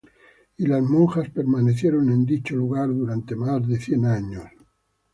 [0.57, 4.45] Y las monjas permanecieron en dicho lugar durante más de cien años.